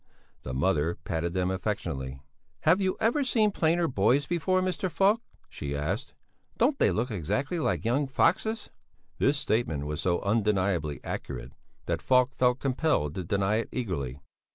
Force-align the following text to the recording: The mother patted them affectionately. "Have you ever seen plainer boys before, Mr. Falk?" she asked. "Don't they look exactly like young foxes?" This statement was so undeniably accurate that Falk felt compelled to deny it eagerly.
The 0.41 0.55
mother 0.55 0.95
patted 1.03 1.35
them 1.35 1.51
affectionately. 1.51 2.23
"Have 2.61 2.81
you 2.81 2.97
ever 2.99 3.23
seen 3.23 3.51
plainer 3.51 3.87
boys 3.87 4.25
before, 4.25 4.59
Mr. 4.59 4.89
Falk?" 4.89 5.21
she 5.47 5.75
asked. 5.75 6.15
"Don't 6.57 6.79
they 6.79 6.89
look 6.91 7.11
exactly 7.11 7.59
like 7.59 7.85
young 7.85 8.07
foxes?" 8.07 8.71
This 9.19 9.37
statement 9.37 9.85
was 9.85 10.01
so 10.01 10.19
undeniably 10.21 11.01
accurate 11.03 11.53
that 11.85 12.01
Falk 12.01 12.33
felt 12.33 12.57
compelled 12.57 13.13
to 13.13 13.23
deny 13.23 13.57
it 13.57 13.69
eagerly. 13.71 14.19